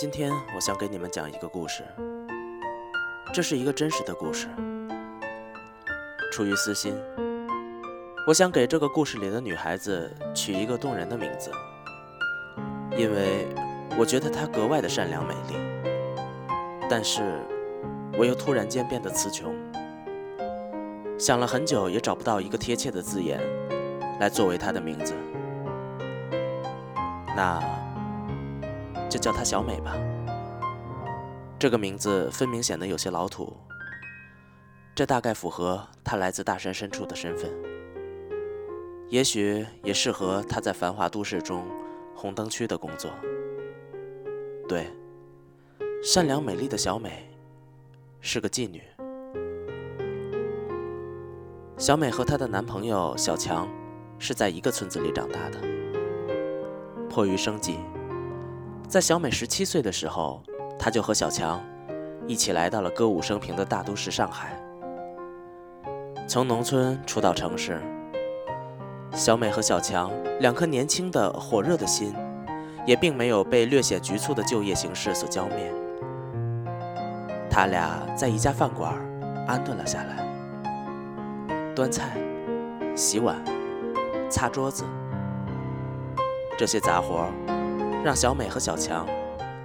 [0.00, 1.84] 今天我想给你们讲一个故事，
[3.34, 4.48] 这是一个真实的故事。
[6.32, 6.96] 出于私心，
[8.26, 11.50] 我想给这个故事里的女孩子取一个动人的名字，
[12.96, 13.46] 因为
[13.98, 15.56] 我觉得她格外的善良美丽。
[16.88, 17.38] 但是，
[18.16, 19.54] 我又突然间变得词穷，
[21.18, 23.38] 想了很久也找不到一个贴切的字眼
[24.18, 25.12] 来作为她的名字。
[27.36, 27.62] 那。
[29.10, 29.94] 就叫她小美吧。
[31.58, 33.54] 这个名字分明显得有些老土，
[34.94, 37.50] 这大概符合她来自大山深处的身份，
[39.10, 41.66] 也许也适合她在繁华都市中
[42.14, 43.10] 红灯区的工作。
[44.66, 44.86] 对，
[46.02, 47.28] 善良美丽的小美
[48.20, 48.82] 是个妓女。
[51.76, 53.68] 小美和她的男朋友小强
[54.18, 55.58] 是在一个村子里长大的，
[57.10, 57.76] 迫于生计。
[58.90, 60.42] 在小美十七岁的时候，
[60.76, 61.62] 她就和小强
[62.26, 64.60] 一起来到了歌舞升平的大都市上海。
[66.26, 67.80] 从农村出到城市，
[69.12, 72.12] 小美和小强两颗年轻的火热的心，
[72.84, 75.72] 也并没有被略显局促的就业形势所浇灭。
[77.48, 78.92] 他俩在一家饭馆
[79.46, 80.26] 安顿了下来，
[81.76, 82.18] 端菜、
[82.96, 83.40] 洗碗、
[84.28, 84.82] 擦桌子，
[86.58, 87.28] 这些杂活。
[88.02, 89.06] 让小美和小强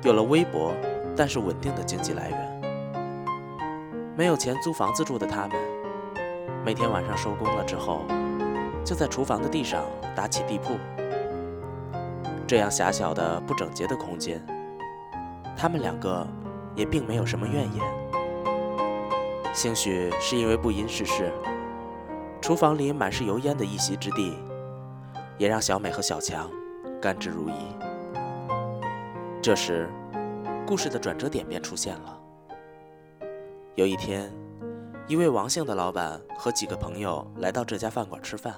[0.03, 0.73] 有了微薄
[1.15, 2.61] 但是稳定的经济来源。
[4.17, 5.57] 没有钱租房子住的他们，
[6.63, 8.05] 每天晚上收工了之后，
[8.83, 9.83] 就在厨房的地上
[10.15, 10.77] 打起地铺。
[12.47, 14.45] 这样狭小的不整洁的空间，
[15.57, 16.27] 他们两个
[16.75, 17.83] 也并没有什么怨言。
[19.53, 21.31] 兴许是因为不谙世事，
[22.41, 24.37] 厨房里满是油烟的一席之地，
[25.37, 26.49] 也让小美和小强
[27.01, 27.53] 甘之如饴。
[29.45, 29.87] 这时，
[30.65, 32.19] 故事的转折点便出现了。
[33.75, 34.33] 有一天，
[35.07, 38.55] 一位王姓的老板和几个朋友来到这家饭馆吃饭。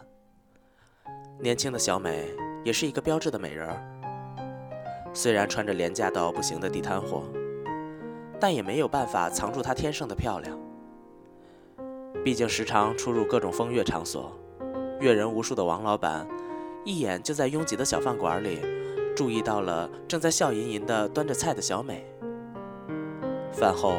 [1.42, 2.34] 年轻的小美
[2.64, 7.24] 也是一个标致的美人儿，虽然穿着廉价到不行的地摊货，
[8.40, 10.58] 但也没有办法藏住她天生的漂亮。
[12.24, 14.32] 毕竟时常出入各种风月场所，
[15.02, 16.26] 阅人无数的王老板，
[16.86, 18.77] 一眼就在拥挤的小饭馆里。
[19.18, 22.06] 注意到了正在笑吟吟地端着菜的小美。
[23.52, 23.96] 饭后，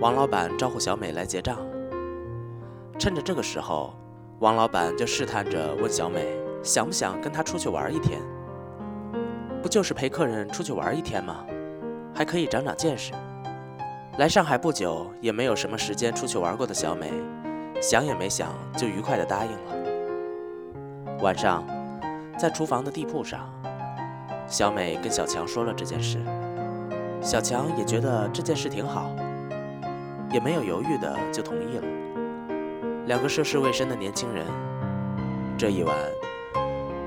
[0.00, 1.58] 王老板招呼小美来结账。
[2.98, 3.92] 趁着这个时候，
[4.38, 6.26] 王老板就试探着问小美
[6.62, 8.18] 想不想跟他出去玩一天。
[9.62, 11.44] 不就是陪客人出去玩一天吗？
[12.14, 13.12] 还可以长长见识。
[14.16, 17.12] 来上海不久，也没有什么时间出去玩过的小美，
[17.78, 21.18] 想也没想就愉快地答应了。
[21.20, 21.62] 晚上，
[22.38, 23.46] 在厨房的地铺上。
[24.52, 26.18] 小美跟小强说了这件事，
[27.22, 29.10] 小强也觉得这件事挺好，
[30.30, 31.84] 也没有犹豫的就同意了。
[33.06, 34.44] 两个涉世未深的年轻人，
[35.56, 35.96] 这一晚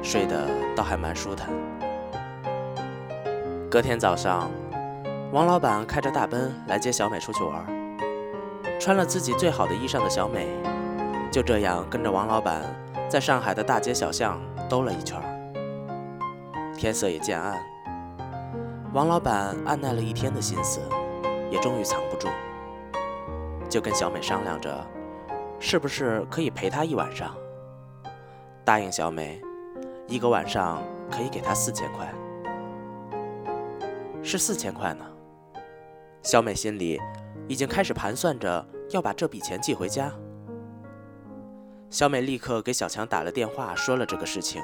[0.02, 1.52] 睡得倒还蛮舒坦。
[3.70, 4.50] 隔天早上，
[5.32, 7.64] 王老板开着大奔来接小美出去玩，
[8.80, 10.48] 穿了自己最好的衣裳的小美，
[11.32, 12.64] 就这样跟着王老板
[13.08, 15.22] 在上海的大街小巷兜了一圈。
[16.78, 17.58] 天色也渐暗，
[18.94, 20.82] 王老板按耐了一天的心思，
[21.50, 22.28] 也终于藏不住，
[23.70, 24.86] 就跟小美商量着，
[25.60, 27.34] 是不是可以陪她一晚上。
[28.66, 29.42] 答应小美，
[30.08, 32.14] 一个晚上可以给她四千块，
[34.22, 35.06] 是四千块呢。
[36.24, 37.00] 小美心里
[37.48, 40.12] 已经开始盘算着要把这笔钱寄回家。
[41.90, 44.62] 小美立刻给小强打了电话，说了这个事情。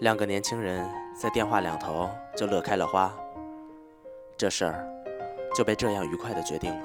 [0.00, 3.10] 两个年轻人在电话两头就乐开了花，
[4.36, 4.86] 这事儿
[5.54, 6.80] 就被这样愉快的决定了。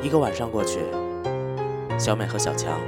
[0.00, 0.78] 一个晚上过去，
[1.98, 2.78] 小美和小强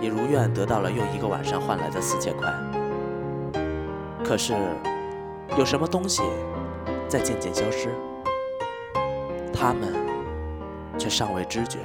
[0.00, 2.50] 也如愿得到了用一个晚上换来的四千块。
[4.24, 4.54] 可是，
[5.58, 6.22] 有什么东西
[7.06, 7.90] 在渐渐消失，
[9.52, 9.92] 他们
[10.96, 11.80] 却尚未知觉。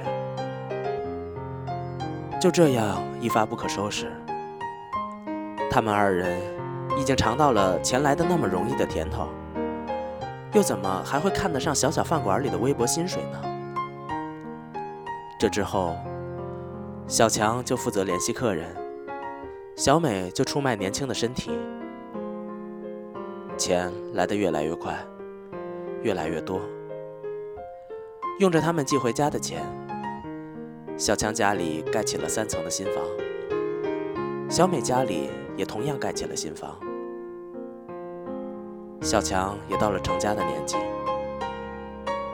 [2.40, 4.10] 就这样一发不可收拾，
[5.70, 6.40] 他们二人
[6.96, 9.28] 已经尝到了钱来的那么容易的甜头，
[10.54, 13.42] 又怎么还会看得上小小饭馆里的微薄薪水呢？
[15.38, 15.94] 这之后，
[17.06, 18.74] 小强就负责联系客人，
[19.76, 21.50] 小美就出卖年轻的身体，
[23.58, 24.96] 钱来得越来越快，
[26.02, 26.58] 越来越多，
[28.38, 29.62] 用着他们寄回家的钱。
[31.00, 33.02] 小强家里盖起了三层的新房，
[34.50, 36.78] 小美家里也同样盖起了新房。
[39.00, 40.76] 小强也到了成家的年纪。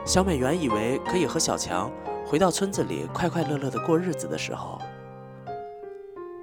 [0.04, 1.88] 小美原以为可以和小强
[2.26, 4.80] 回到村子里快快乐乐的过日子的时候，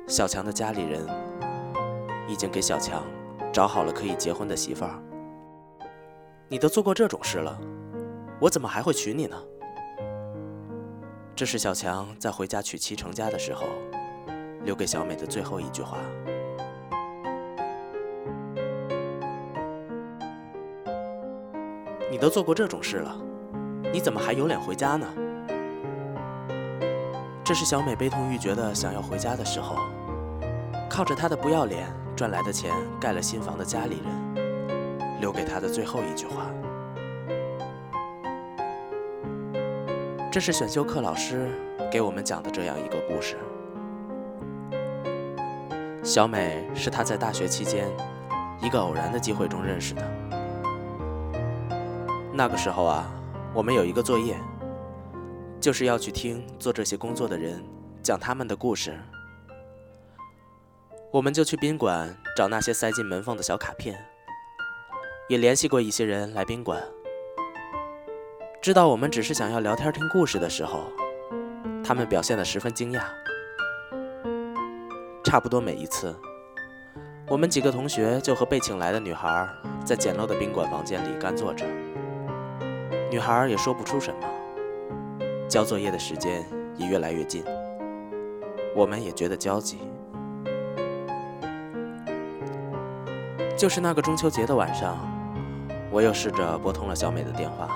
[0.08, 1.06] 小强的家里人
[2.26, 3.04] 已经给小强
[3.52, 4.98] 找好了可以结婚的媳妇儿。
[6.48, 7.60] 你都做过这种事了，
[8.40, 9.36] 我怎么还会娶你呢？
[11.36, 13.66] 这是小强在回家娶妻成家的时候
[14.64, 15.98] 留给小美的最后一句话。
[22.12, 23.18] 你都做过这种事了，
[23.92, 25.08] 你怎么还有脸回家呢？
[27.44, 29.76] 这是小美悲痛欲绝的想要回家的时候，
[30.88, 32.72] 靠着她的不要脸赚来的钱
[33.02, 36.46] 盖了新房的家里人留给她的最后一句话。
[40.34, 41.48] 这是选修课老师
[41.92, 43.38] 给我们讲的这样一个故事。
[46.04, 47.88] 小美是他在大学期间
[48.60, 50.02] 一个偶然的机会中认识的。
[52.34, 53.14] 那个时候啊，
[53.54, 54.36] 我们有一个作业，
[55.60, 57.64] 就是要去听做这些工作的人
[58.02, 59.00] 讲他们的故事。
[61.12, 64.04] 我们就去宾馆找那些塞进门缝的小卡片，
[65.30, 66.82] 也联系过一些人来宾馆。
[68.64, 70.86] 知道我们只是想要聊天听故事的时候，
[71.84, 73.02] 他们表现得十分惊讶。
[75.22, 76.16] 差不多每一次，
[77.28, 79.46] 我们几个同学就和被请来的女孩
[79.84, 81.66] 在简陋的宾馆房间里干坐着，
[83.12, 84.30] 女孩也说不出什么。
[85.50, 86.42] 交作业的时间
[86.78, 87.44] 也越来越近，
[88.74, 89.80] 我们也觉得焦急。
[93.58, 94.98] 就是那个中秋节的晚上，
[95.92, 97.68] 我又试着拨通了小美的电话。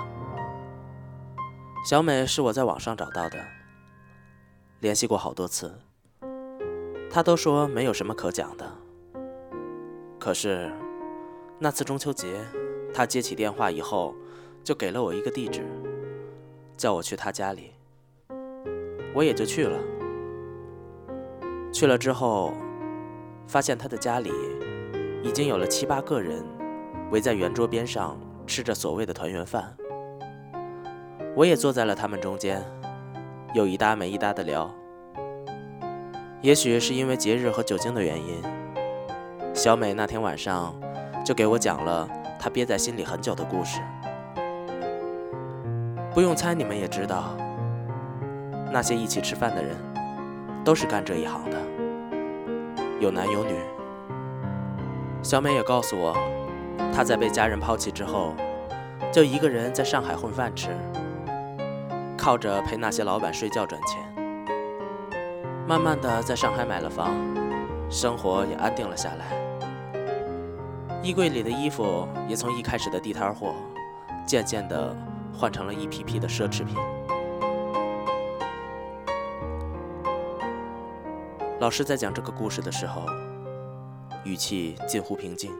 [1.87, 3.37] 小美是我在网上找到的，
[4.81, 5.73] 联系过好多次，
[7.09, 8.69] 她都说没有什么可讲的。
[10.19, 10.69] 可是
[11.57, 12.43] 那次中秋节，
[12.93, 14.13] 她接起电话以后，
[14.65, 15.65] 就给了我一个地址，
[16.75, 17.71] 叫我去她家里，
[19.13, 19.79] 我也就去了。
[21.71, 22.51] 去了之后，
[23.47, 24.29] 发现她的家里
[25.23, 26.43] 已经有了七八个人
[27.11, 29.73] 围在圆桌边上吃着所谓的团圆饭。
[31.37, 32.65] 我也坐在了他们中间，
[33.53, 34.73] 有一搭没一搭的聊。
[36.41, 38.41] 也许是因为节日和酒精的原因，
[39.53, 40.73] 小美那天晚上
[41.23, 43.79] 就给我讲了她憋在心里很久的故事。
[46.11, 47.37] 不用猜，你们也知道，
[48.71, 49.77] 那些一起吃饭的人
[50.65, 51.57] 都是干这一行的，
[52.99, 53.53] 有男有女。
[55.21, 56.17] 小美也告诉我，
[56.91, 58.33] 她在被家人抛弃之后，
[59.11, 60.69] 就一个人在上海混饭吃。
[62.27, 64.03] 靠着陪那些老板睡觉赚钱，
[65.65, 67.15] 慢慢的在上海买了房，
[67.89, 69.31] 生活也安定了下来。
[71.01, 73.55] 衣柜里的衣服也从一开始的地摊货，
[74.25, 74.93] 渐渐的
[75.33, 76.75] 换成了一批批的奢侈品。
[81.61, 83.03] 老师在讲这个故事的时候，
[84.25, 85.53] 语气近乎平静，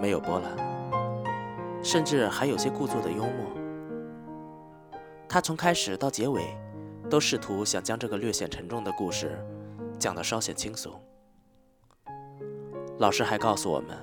[0.00, 0.52] 没有波澜，
[1.82, 3.53] 甚至还有些故作的幽默。
[5.34, 6.56] 他从开始到结尾，
[7.10, 9.36] 都试图想将这个略显沉重的故事
[9.98, 10.92] 讲得稍显轻松。
[12.98, 13.98] 老师还告诉我们，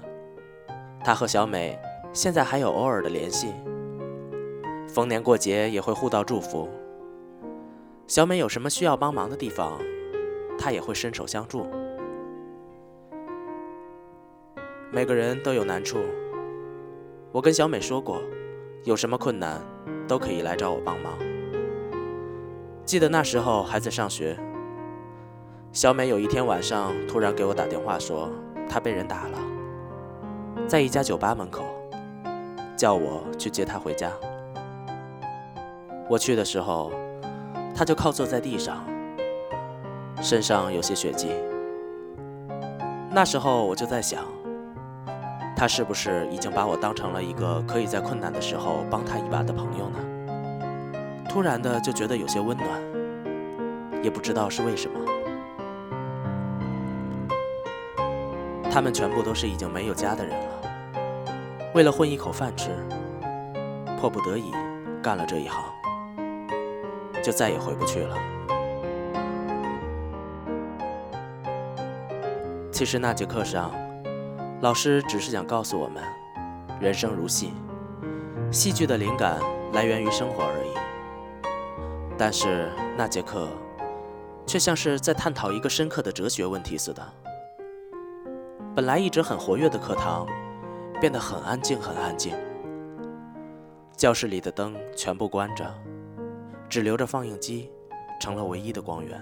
[1.01, 1.79] 他和小美
[2.11, 3.53] 现在还有偶尔的联系，
[4.89, 6.67] 逢年过节也会互道祝福。
[8.07, 9.79] 小美有什么需要帮忙的地方，
[10.59, 11.65] 他也会伸手相助。
[14.91, 15.99] 每个人都有难处，
[17.31, 18.21] 我跟小美说过，
[18.83, 19.61] 有什么困难。
[20.11, 21.13] 都可以来找我帮忙。
[22.83, 24.37] 记得那时候还在上学，
[25.71, 28.29] 小美有一天晚上突然给我打电话说，
[28.67, 29.37] 她被人打了，
[30.67, 31.63] 在一家酒吧门口，
[32.75, 34.11] 叫我去接她回家。
[36.09, 36.91] 我去的时候，
[37.73, 38.83] 她就靠坐在地上，
[40.21, 41.29] 身上有些血迹。
[43.09, 44.25] 那时候我就在想。
[45.53, 49.90] 他是不是已经把我当成了一个可以在困难的时候帮他一把的朋友？
[51.31, 52.67] 突然的就觉得有些温暖，
[54.03, 54.99] 也不知道是为什么。
[58.69, 60.61] 他们全部都是已经没有家的人了，
[61.73, 62.71] 为了混一口饭吃，
[63.97, 64.51] 迫不得已
[65.01, 65.63] 干了这一行，
[67.23, 68.17] 就再也回不去了。
[72.73, 73.71] 其实那节课上。
[74.59, 76.03] 老师只是想告诉我们，
[76.79, 77.53] 人生如戏，
[78.51, 79.39] 戏剧的灵感
[79.71, 80.90] 来源于生活而已。
[82.21, 83.47] 但是那节课，
[84.45, 87.01] 却像是在探讨一个深刻的哲学问题似的。
[88.75, 90.27] 本来一直很活跃的课堂，
[90.99, 92.35] 变得很安静，很安静。
[93.97, 95.73] 教室里的灯全部关着，
[96.69, 97.71] 只留着放映机，
[98.19, 99.19] 成了唯一的光源。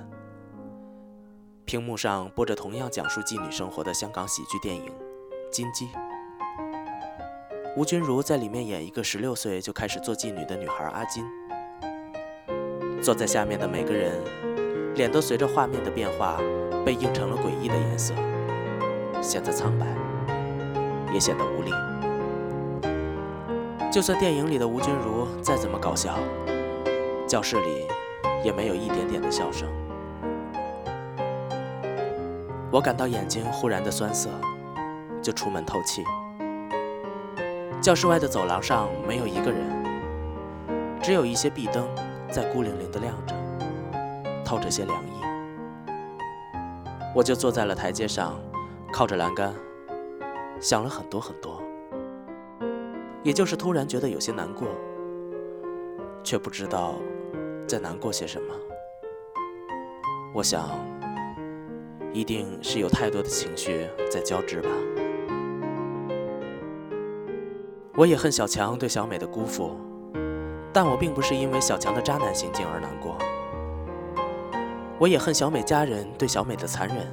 [1.64, 4.88] 屏幕上播着同样讲述妓女生活的香港喜剧电影
[5.50, 5.86] 《金鸡》。
[7.78, 11.26] 吴君如在里面演一个十六岁就开始做妓女的女孩阿金。
[13.02, 14.12] 坐在下面的每个人，
[14.96, 16.38] 脸都随着画面的变化
[16.86, 18.14] 被映成了诡异的颜色，
[19.22, 19.86] 显得苍白，
[21.14, 21.72] 也显得无力。
[23.90, 26.20] 就算电影里的吴君如再怎么搞笑，
[27.26, 27.88] 教室里
[28.44, 29.68] 也没有一点点的笑声。
[32.70, 34.30] 我感到眼睛忽然的酸涩，
[35.22, 36.04] 就出门透气。
[37.82, 39.60] 教室外的走廊上没有一个人，
[41.02, 41.88] 只有一些壁灯
[42.32, 43.36] 在孤零零的亮着，
[44.46, 45.10] 透着些凉意。
[47.16, 48.40] 我就坐在了台阶上，
[48.94, 49.54] 靠着栏杆，
[50.60, 51.60] 想了很多很多，
[53.24, 54.68] 也就是突然觉得有些难过，
[56.24, 56.96] 却不知道
[57.68, 58.54] 在难过些什么。
[60.36, 60.70] 我想，
[62.14, 64.70] 一定是有太多的情绪在交织吧。
[67.96, 69.76] 我也恨小强对小美的辜负，
[70.72, 73.18] 但我并不是因为小强的渣男行径而难过。
[75.00, 77.08] 我也恨小美家人对小美的残忍，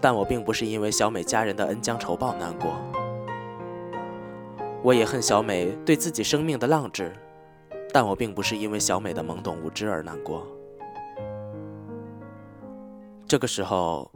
[0.00, 2.72] 但我并不是因为小美家人的恩将仇报难过。
[4.82, 7.12] 我也恨小美对自己生命的浪掷，
[7.92, 10.46] 但我并不是因为小美的懵懂无知而难过。
[13.26, 14.10] 这个时候，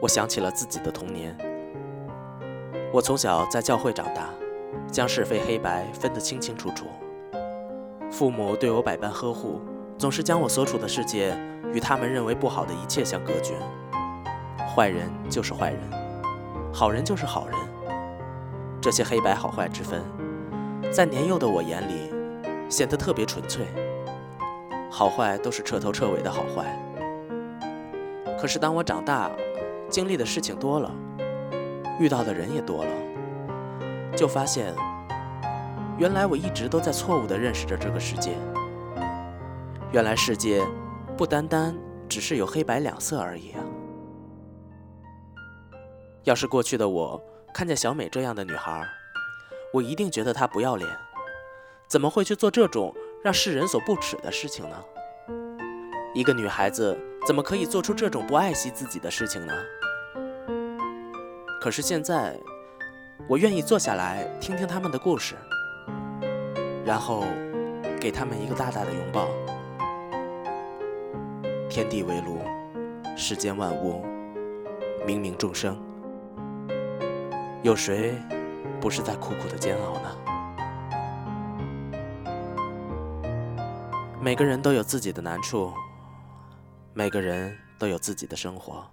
[0.00, 1.36] 我想起了自己的童年。
[2.92, 4.28] 我从小在教会长大。
[4.92, 6.86] 将是非黑白分得清清楚楚。
[8.10, 9.60] 父母对我百般呵护，
[9.98, 11.36] 总是将我所处的世界
[11.72, 13.54] 与他们认为不好的一切相隔绝。
[14.74, 15.80] 坏人就是坏人，
[16.72, 17.56] 好人就是好人。
[18.80, 20.02] 这些黑白好坏之分，
[20.92, 22.12] 在年幼的我眼里
[22.68, 23.66] 显得特别纯粹。
[24.90, 26.78] 好坏都是彻头彻尾的好坏。
[28.38, 29.30] 可是当我长大，
[29.88, 30.90] 经历的事情多了，
[31.98, 32.90] 遇到的人也多了。
[34.14, 34.72] 就发现，
[35.98, 38.36] 原来我一直都在错误地认识着这个世界。
[39.92, 40.62] 原来世界
[41.16, 41.74] 不单单
[42.06, 43.64] 只是有黑白两色而已啊！
[46.24, 47.22] 要是过去的我
[47.54, 48.86] 看见小美这样的女孩，
[49.72, 50.90] 我一定觉得她不要脸，
[51.88, 54.76] 怎么会去做这种让世人所不耻的事情呢？
[56.14, 59.54] 一个女孩子怎么可以做出这种不爱惜自己的事情呢？
[61.58, 62.38] 可是现在。
[63.28, 65.34] 我愿意坐下来听听他们的故事，
[66.86, 67.24] 然后
[68.00, 69.26] 给他们一个大大的拥抱。
[71.68, 72.38] 天地为炉，
[73.16, 74.04] 世间万物，
[75.04, 75.76] 冥冥众生，
[77.64, 78.14] 有谁
[78.80, 80.16] 不是在苦苦的煎熬呢？
[84.22, 85.72] 每个人都有自己的难处，
[86.94, 88.88] 每个人都有自己的生活，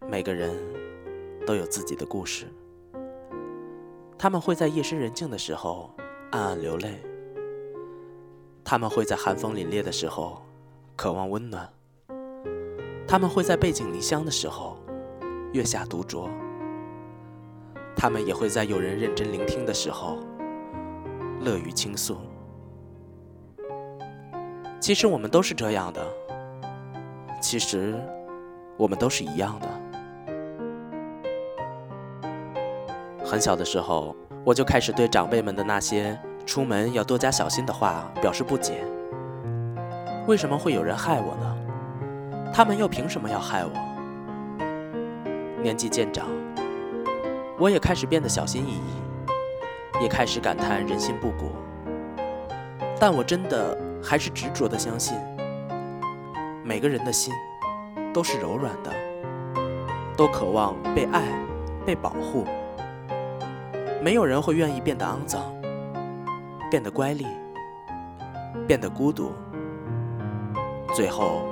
[0.00, 0.52] 每个人
[1.46, 2.52] 都有自己的故事。
[4.18, 5.94] 他们会在夜深人静的时候
[6.36, 7.00] 暗暗流泪，
[8.62, 10.42] 他们会在寒风凛冽的时候
[10.94, 11.66] 渴望温暖，
[13.08, 14.76] 他们会在背井离乡的时候
[15.54, 16.28] 月下独酌，
[17.96, 20.18] 他们也会在有人认真聆听的时候
[21.40, 22.18] 乐于倾诉。
[24.78, 26.06] 其实我们都是这样的，
[27.40, 27.98] 其实
[28.76, 29.68] 我们都是一样的。
[33.24, 34.14] 很小的时候，
[34.44, 36.16] 我就开始对长辈们的那些
[36.46, 38.82] “出门要多加小心”的话表示不解。
[40.26, 41.56] 为什么会有人害我呢？
[42.54, 43.70] 他们又凭什么要害我？
[45.62, 46.26] 年纪渐长，
[47.58, 51.50] 我也开始变得小心翼翼，也开始感叹人心不古。
[52.98, 55.18] 但我真的还是执着的相信，
[56.64, 57.34] 每个人的心
[58.14, 58.90] 都是柔软的，
[60.16, 61.22] 都渴望被爱、
[61.84, 62.46] 被保护。
[64.00, 65.42] 没有人会愿意变得肮脏，
[66.70, 67.26] 变得乖戾，
[68.66, 69.32] 变得孤独，
[70.94, 71.42] 最后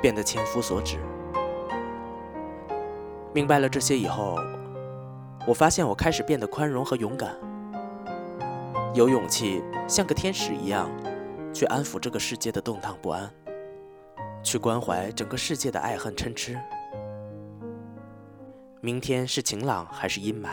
[0.00, 0.98] 变得千夫所指。
[3.34, 4.38] 明白了这些以后，
[5.46, 7.36] 我发现我开始变得宽容和勇敢，
[8.94, 10.90] 有勇气像个天使一样
[11.52, 13.30] 去安抚这个世界的动荡不安，
[14.42, 16.58] 去关怀整个世界的爱恨嗔痴。
[18.80, 20.48] 明天是晴朗还是阴霾？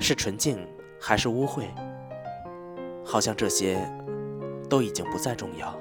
[0.00, 0.66] 是纯净
[0.98, 1.66] 还是污秽？
[3.04, 3.78] 好像这些
[4.68, 5.78] 都已经不再重要。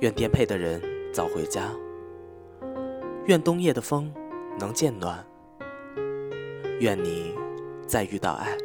[0.00, 1.70] 愿颠沛的人早回家。
[3.26, 4.12] 愿冬夜的风
[4.58, 5.24] 能渐暖。
[6.80, 7.34] 愿你
[7.86, 8.56] 再遇到爱，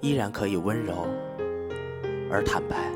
[0.00, 1.06] 依然可以温柔
[2.30, 2.90] 而坦白。